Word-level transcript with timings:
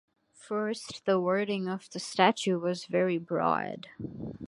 First, 0.33 1.05
the 1.05 1.19
wording 1.19 1.67
of 1.67 1.87
the 1.91 1.99
statute 1.99 2.57
was 2.57 2.85
very 2.87 3.19
broad. 3.19 3.89